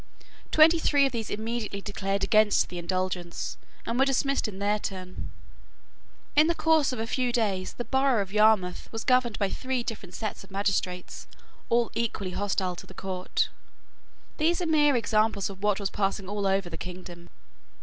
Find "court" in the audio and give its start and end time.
12.95-13.49